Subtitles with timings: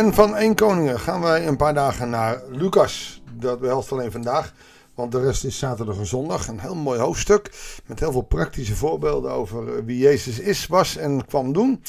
[0.00, 3.22] En van 1 Koningen gaan wij een paar dagen naar Lucas.
[3.32, 4.52] Dat behelst alleen vandaag,
[4.94, 6.48] want de rest is zaterdag en zondag.
[6.48, 7.50] Een heel mooi hoofdstuk
[7.86, 11.82] met heel veel praktische voorbeelden over wie Jezus is, was en kwam doen.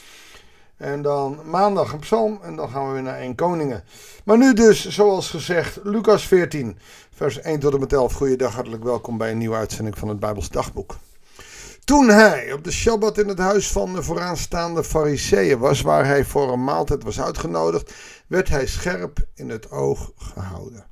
[0.78, 3.84] En dan maandag een psalm en dan gaan we weer naar 1 Koningen.
[4.26, 6.78] Maar nu dus, zoals gezegd, Lucas 14,
[7.14, 8.14] vers 1 tot en met 11.
[8.14, 10.96] Goeiedag, hartelijk welkom bij een nieuwe uitzending van het Bijbels Dagboek.
[11.92, 16.26] Toen hij op de Shabbat in het huis van de vooraanstaande Fariseeën was, waar hij
[16.26, 17.94] voor een maaltijd was uitgenodigd,
[18.28, 20.86] werd hij scherp in het oog gehouden.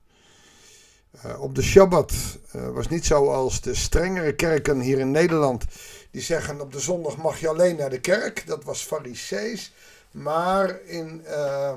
[1.25, 2.13] Uh, op de Shabbat
[2.55, 5.65] uh, was niet zoals de strengere kerken hier in Nederland.
[6.11, 8.43] Die zeggen op de zondag mag je alleen naar de kerk.
[8.47, 9.73] Dat was Farisees.
[10.11, 11.71] Maar in, uh,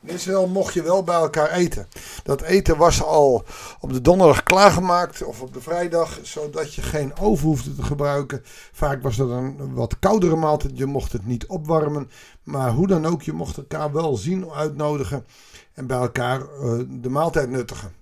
[0.00, 1.88] in mocht je wel bij elkaar eten.
[2.22, 3.44] Dat eten was al
[3.80, 8.42] op de donderdag klaargemaakt of op de vrijdag, zodat je geen oven hoefde te gebruiken.
[8.72, 12.10] Vaak was dat een wat koudere maaltijd, je mocht het niet opwarmen.
[12.42, 15.26] Maar hoe dan ook, je mocht elkaar wel zien, uitnodigen
[15.74, 17.92] en bij elkaar uh, de maaltijd nuttigen.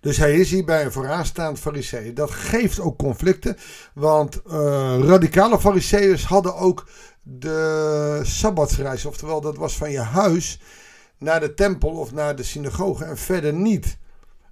[0.00, 2.12] Dus hij is hier bij een vooraanstaand farisee.
[2.12, 3.56] Dat geeft ook conflicten,
[3.94, 4.52] want uh,
[5.02, 6.88] radicale fariseeërs hadden ook
[7.22, 9.04] de sabbatsreis.
[9.04, 10.60] Oftewel, dat was van je huis
[11.18, 13.98] naar de tempel of naar de synagoge en verder niet.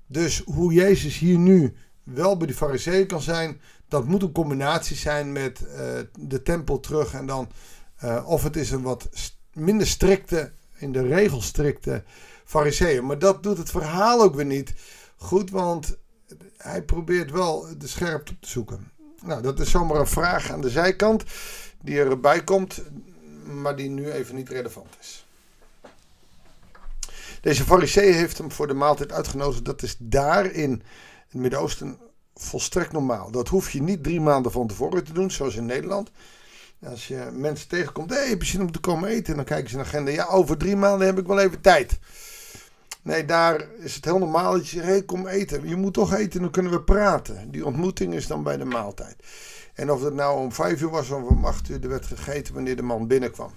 [0.07, 4.97] Dus hoe Jezus hier nu wel bij de fariseeën kan zijn, dat moet een combinatie
[4.97, 5.77] zijn met uh,
[6.19, 7.49] de tempel terug en dan,
[8.05, 9.09] uh, of het is een wat
[9.53, 12.05] minder strikte, in de regel strikte
[12.45, 13.07] fariseeën.
[13.07, 14.73] Maar dat doet het verhaal ook weer niet
[15.19, 15.97] goed, want
[16.57, 18.91] hij probeert wel de scherpte op te zoeken.
[19.23, 21.25] Nou, dat is zomaar een vraag aan de zijkant
[21.83, 22.83] die erbij komt,
[23.45, 25.27] maar die nu even niet relevant is.
[27.41, 29.65] Deze farisee heeft hem voor de maaltijd uitgenodigd.
[29.65, 30.83] Dat is daar in
[31.29, 31.99] het Midden-Oosten
[32.35, 33.31] volstrekt normaal.
[33.31, 36.11] Dat hoef je niet drie maanden van tevoren te doen, zoals in Nederland.
[36.85, 39.31] Als je mensen tegenkomt, hey, heb je zin om te komen eten?
[39.31, 41.99] En dan kijken ze naar agenda, ja, over drie maanden heb ik wel even tijd.
[43.09, 45.69] Nee, daar is het heel normaal dat je zegt, kom eten.
[45.69, 47.51] Je moet toch eten, dan kunnen we praten.
[47.51, 49.17] Die ontmoeting is dan bij de maaltijd.
[49.75, 52.55] En of het nou om vijf uur was of om acht uur, er werd gegeten
[52.55, 53.53] wanneer de man binnenkwam.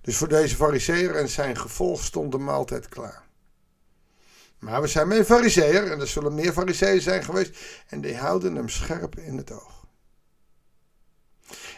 [0.00, 3.22] Dus voor deze fariseer en zijn gevolg stond de maaltijd klaar.
[4.58, 7.58] Maar we zijn meer fariseer en er zullen meer fariseeën zijn geweest.
[7.88, 9.86] En die houden hem scherp in het oog.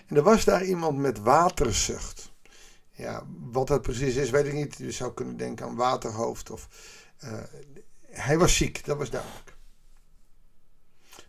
[0.06, 2.29] En er was daar iemand met waterzucht.
[3.00, 4.76] Ja, wat dat precies is, weet ik niet.
[4.76, 6.50] Je zou kunnen denken aan waterhoofd.
[6.50, 6.68] Of,
[7.24, 7.42] uh,
[8.06, 9.56] hij was ziek, dat was duidelijk.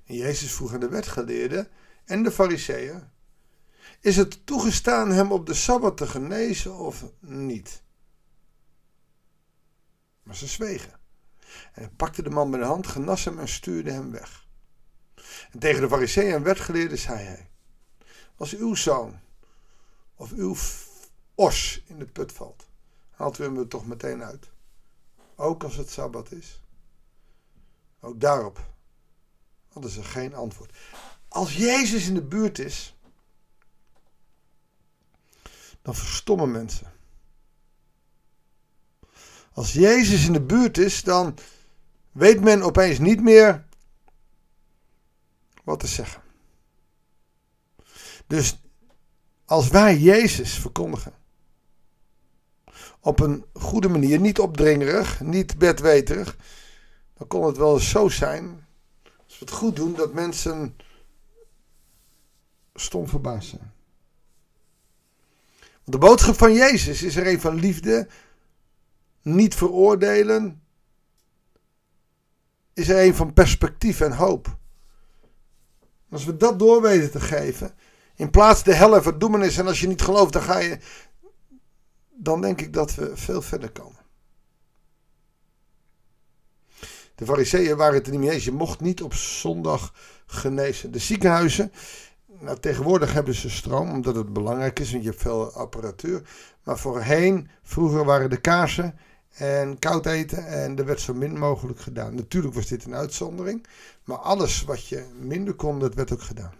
[0.06, 1.68] En Jezus vroeg aan de wetgeleerden
[2.06, 3.04] en de fariseeën:
[4.00, 7.82] Is het toegestaan hem op de sabbat te genezen of niet?
[10.24, 11.00] Maar ze zwegen.
[11.74, 14.48] En hij pakte de man bij de hand, genas hem en stuurde hem weg.
[15.52, 17.50] En tegen de fariseeën en wetgeleerden zei hij:
[18.36, 19.20] Als uw zoon
[20.16, 20.56] of uw
[21.36, 22.68] os in de put valt,
[23.10, 24.50] haalt u hem er toch meteen uit.
[25.36, 26.62] Ook als het sabbat is.
[28.00, 28.70] Ook daarop
[29.68, 30.78] hadden ze geen antwoord.
[31.28, 32.96] Als Jezus in de buurt is,
[35.82, 36.92] dan verstommen mensen.
[39.54, 41.38] Als Jezus in de buurt is, dan
[42.12, 43.66] weet men opeens niet meer
[45.64, 46.22] wat te zeggen.
[48.28, 48.60] Dus
[49.46, 51.14] als wij Jezus verkondigen,
[53.00, 56.38] op een goede manier, niet opdringerig, niet bedweterig,
[57.18, 58.66] dan kon het wel eens zo zijn
[59.32, 60.76] als we het goed doen, dat mensen
[62.76, 63.74] stom verbaasd zijn.
[65.60, 68.08] Want de boodschap van Jezus is er een van liefde,
[69.22, 70.62] niet veroordelen,
[72.74, 74.58] is er een van perspectief en hoop.
[76.10, 77.74] Als we dat door weten te geven,
[78.16, 80.80] in plaats de hel en verdoemenis, en als je niet gelooft, dan ga je,
[82.24, 84.00] dan denk ik dat we veel verder komen.
[87.16, 88.46] De fariseeën waren het er niet mee eens.
[88.46, 89.94] Je mocht niet op zondag
[90.26, 90.92] genezen.
[90.92, 91.72] De ziekenhuizen,
[92.40, 96.22] nou, tegenwoordig hebben ze stroom, omdat het belangrijk is, want je hebt veel apparatuur.
[96.64, 98.98] Maar voorheen, vroeger waren de kaarsen
[99.32, 102.16] en koud eten en er werd zo min mogelijk gedaan.
[102.16, 103.66] Natuurlijk was dit een uitzondering,
[104.04, 106.54] maar alles wat je minder kon, dat werd ook gedaan.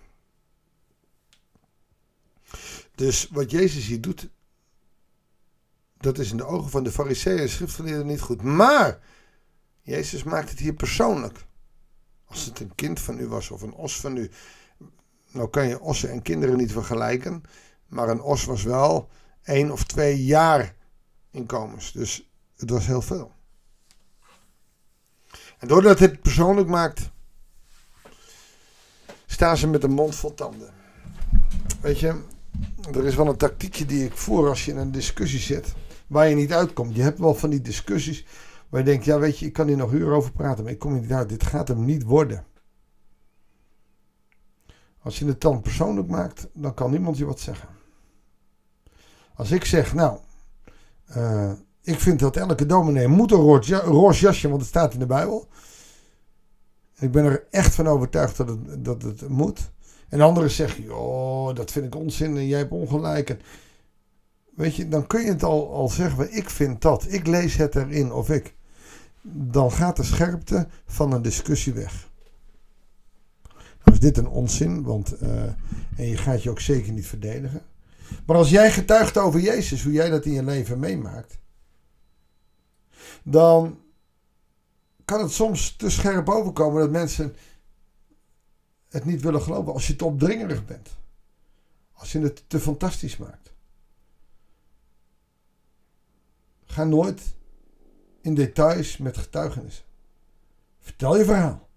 [2.96, 4.30] Dus wat Jezus hier doet,
[6.02, 8.42] dat is in de ogen van de fariseeën en schriftgeleerden niet goed.
[8.42, 9.00] Maar
[9.82, 11.46] Jezus maakt het hier persoonlijk.
[12.26, 14.32] Als het een kind van u was of een os van u.
[15.32, 17.44] Nou kan je ossen en kinderen niet vergelijken.
[17.88, 19.10] Maar een os was wel
[19.44, 20.76] één of twee jaar
[21.32, 21.92] inkomens.
[21.92, 23.32] Dus het was heel veel.
[25.58, 27.10] En doordat hij het persoonlijk maakt,
[29.26, 30.74] staan ze met een mond vol tanden.
[31.82, 32.22] Weet je,
[32.92, 35.74] er is wel een tactiekje die ik voer als je in een discussie zit
[36.12, 36.96] waar je niet uitkomt.
[36.96, 38.26] Je hebt wel van die discussies
[38.70, 40.80] waar je denkt, ja weet je, ik kan hier nog uren over praten, maar ik
[40.80, 41.30] kom niet uit.
[41.30, 42.46] Dit gaat hem niet worden.
[45.02, 47.70] Als je het dan persoonlijk maakt, dan kan niemand je wat zeggen.
[49.36, 50.18] Als ik zeg, nou,
[51.18, 53.38] uh, ik vind dat elke dominee moet een
[53.80, 55.48] roze jasje, want het staat in de Bijbel.
[57.00, 59.72] Ik ben er echt van overtuigd dat het, dat het moet.
[60.10, 63.30] En anderen zeggen, oh, dat vind ik onzin en jij hebt ongelijk.
[63.30, 63.40] En,
[64.56, 67.76] weet je, dan kun je het al, al zeggen, ik vind dat, ik lees het
[67.76, 68.56] erin of ik.
[69.22, 72.10] Dan gaat de scherpte van een discussie weg.
[73.84, 75.44] Dan is dit een onzin, want uh,
[75.96, 77.62] en je gaat je ook zeker niet verdedigen.
[78.26, 81.38] Maar als jij getuigt over Jezus, hoe jij dat in je leven meemaakt,
[83.24, 83.80] dan
[85.06, 87.36] kan het soms te scherp overkomen dat mensen
[88.90, 89.74] het niet willen geloven.
[89.74, 90.90] Als je te opdringerig bent.
[91.92, 93.51] Als je het te fantastisch maakt.
[96.72, 97.22] Ga nooit
[98.22, 99.84] in details met getuigenissen.
[100.80, 101.68] Vertel je verhaal.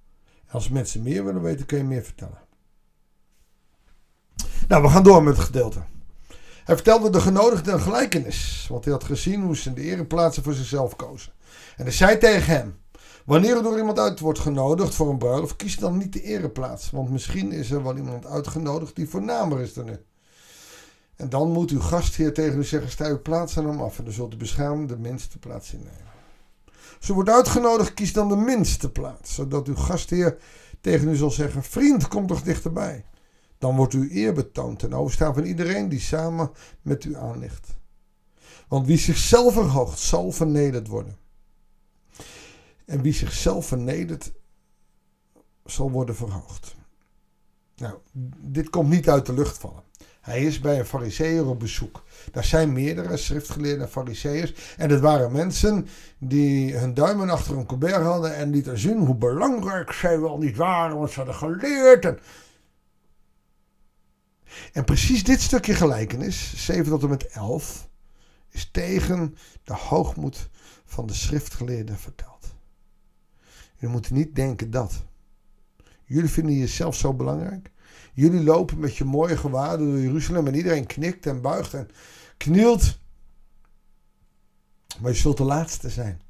[0.50, 2.38] Als mensen meer willen weten, kun je meer vertellen.
[4.68, 5.82] Nou, we gaan door met het gedeelte.
[6.64, 10.52] Hij vertelde de genodigden een gelijkenis, want hij had gezien hoe ze de ereplaatsen voor
[10.52, 11.32] zichzelf kozen.
[11.76, 12.76] En hij zei tegen hem:
[13.24, 16.90] Wanneer er door iemand uit wordt genodigd voor een bruiloft, kies dan niet de ereplaats,
[16.90, 19.98] want misschien is er wel iemand uitgenodigd die voornamer is dan u.
[21.16, 24.04] En dan moet uw gastheer tegen u zeggen: sta uw plaats aan hem af en
[24.04, 26.12] dan zult u beschaamd de minste plaats innemen.
[27.10, 30.38] U wordt uitgenodigd, kies dan de minste plaats, zodat uw gastheer
[30.80, 33.04] tegen u zal zeggen: Vriend, kom toch dichterbij.
[33.58, 36.50] Dan wordt uw eer betoond ten overstaan van iedereen die samen
[36.82, 37.76] met u aanligt.
[38.68, 41.16] Want wie zichzelf verhoogt, zal vernederd worden.
[42.84, 44.32] En wie zichzelf vernedert,
[45.64, 46.76] zal worden verhoogd.
[47.76, 47.98] Nou,
[48.40, 49.82] dit komt niet uit de lucht vallen.
[50.24, 52.04] Hij is bij een fariseer op bezoek.
[52.32, 54.54] Daar zijn meerdere schriftgeleerde fariseërs.
[54.76, 55.88] En het waren mensen
[56.18, 60.56] die hun duimen achter een colbert hadden en lieten zien hoe belangrijk zij wel niet
[60.56, 62.04] waren, want ze hadden geleerd.
[62.04, 62.18] En,
[64.72, 67.88] en precies dit stukje gelijkenis, 7 tot en met 11,
[68.50, 70.48] is tegen de hoogmoed
[70.84, 72.54] van de schriftgeleerden verteld.
[73.74, 75.04] Jullie moeten niet denken dat.
[76.04, 77.72] Jullie vinden jezelf zo belangrijk.
[78.14, 81.90] Jullie lopen met je mooie gewaden door Jeruzalem en iedereen knikt en buigt en
[82.36, 82.98] knielt.
[85.00, 86.20] Maar je zult de laatste zijn.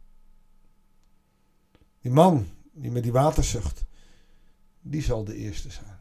[2.01, 3.85] Die man die met die waterzucht,
[4.81, 5.99] die zal de eerste zijn.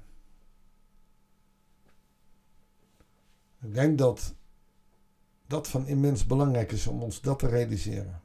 [3.61, 4.33] Ik denk dat
[5.47, 8.21] dat van immens belangrijk is om ons dat te realiseren.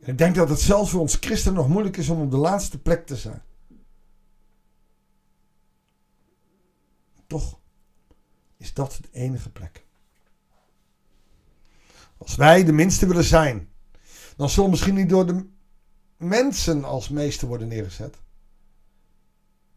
[0.00, 2.78] ik denk dat het zelfs voor ons christen nog moeilijk is om op de laatste
[2.78, 3.42] plek te zijn.
[7.32, 7.60] Toch
[8.56, 9.84] is dat de enige plek.
[12.18, 13.68] Als wij de minste willen zijn,
[14.36, 15.46] dan zullen we misschien niet door de
[16.16, 18.16] mensen als meeste worden neergezet.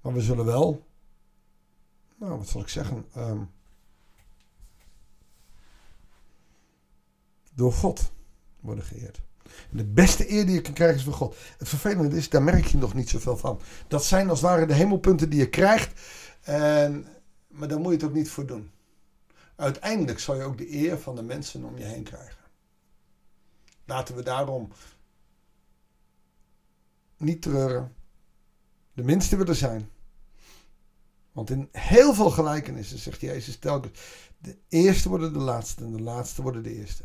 [0.01, 0.85] Maar we zullen wel,
[2.15, 3.43] nou wat zal ik zeggen, ehm,
[7.53, 8.11] door God
[8.59, 9.21] worden geëerd.
[9.69, 11.35] De beste eer die je kan krijgen is van God.
[11.57, 13.61] Het vervelende is, daar merk je nog niet zoveel van.
[13.87, 16.01] Dat zijn als het ware de hemelpunten die je krijgt.
[16.41, 17.14] En,
[17.55, 18.71] maar daar moet je het ook niet voor doen.
[19.55, 22.43] Uiteindelijk zal je ook de eer van de mensen om je heen krijgen.
[23.85, 24.71] Laten we daarom
[27.17, 27.95] niet treuren.
[28.93, 29.89] De minste willen zijn.
[31.31, 33.99] Want in heel veel gelijkenissen zegt Jezus telkens:
[34.37, 37.03] de eerste worden de laatste en de laatste worden de eerste.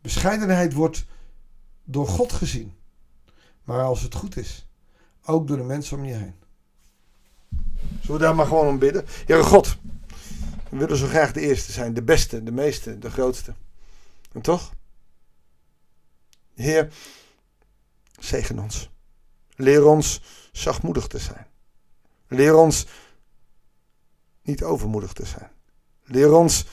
[0.00, 1.06] Bescheidenheid wordt
[1.84, 2.74] door God gezien.
[3.64, 4.66] Maar als het goed is,
[5.24, 6.34] ook door de mensen om je heen.
[8.04, 9.04] Zullen we daar maar gewoon om bidden?
[9.26, 9.76] Heere God,
[10.70, 13.54] we willen zo graag de eerste zijn, de beste, de meeste, de grootste.
[14.32, 14.72] En toch?
[16.54, 16.92] Heer,
[18.18, 18.90] zegen ons.
[19.56, 20.20] Leer ons
[20.52, 21.46] zachtmoedig te zijn.
[22.28, 22.86] Leer ons
[24.42, 25.50] niet overmoedig te zijn.
[26.04, 26.64] Leer ons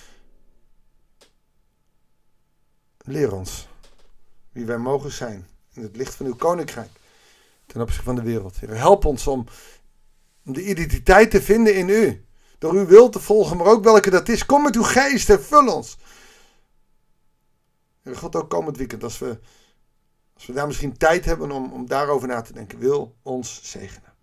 [3.03, 3.67] Leer ons
[4.51, 6.89] wie wij mogen zijn in het licht van uw koninkrijk
[7.65, 8.59] ten opzichte van de wereld.
[8.59, 9.45] Heer, help ons om,
[10.45, 12.25] om de identiteit te vinden in u.
[12.57, 14.45] Door uw wil te volgen, maar ook welke dat is.
[14.45, 15.97] Kom met uw geest en vul ons.
[18.01, 19.39] Heer God, ook komend weekend, als we,
[20.33, 24.13] als we daar misschien tijd hebben om, om daarover na te denken, wil ons zegenen.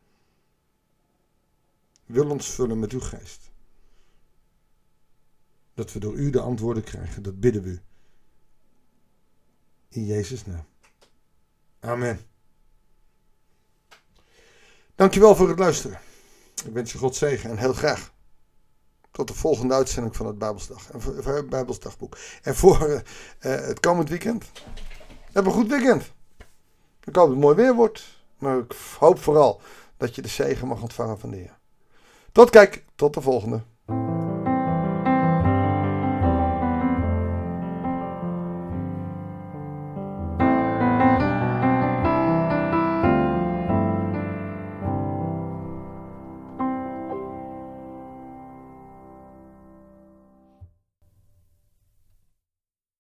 [2.07, 3.51] Wil ons vullen met uw geest.
[5.75, 7.81] Dat we door u de antwoorden krijgen, dat bidden we u.
[9.89, 10.67] In Jezus' naam.
[11.81, 12.21] Amen.
[14.95, 16.01] Dankjewel voor het luisteren.
[16.65, 18.13] Ik wens je God zegen en heel graag
[19.11, 20.91] tot de volgende uitzending van het Bijbelsdag,
[21.49, 22.17] Bijbelsdagboek.
[22.43, 23.01] En voor uh,
[23.41, 24.45] het komend weekend.
[25.33, 26.03] Heb een goed weekend.
[27.05, 28.05] Ik hoop dat het mooi weer wordt.
[28.39, 29.61] Maar ik hoop vooral
[29.97, 31.59] dat je de zegen mag ontvangen van de Heer.
[32.33, 33.63] Tot kijk, tot de volgende.